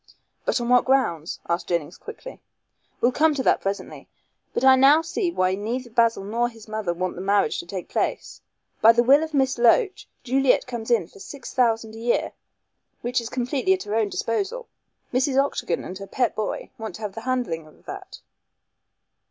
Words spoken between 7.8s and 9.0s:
place. By